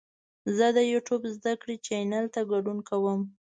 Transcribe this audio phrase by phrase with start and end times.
[0.57, 3.19] زه د یوټیوب زده کړې چینل ته ګډون کوم.